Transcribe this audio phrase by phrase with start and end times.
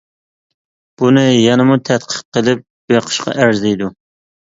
[1.01, 3.97] بۇنى يەنىمۇ تەتقىق قىلىپ بېقىشقا ئەرزىيدۇ.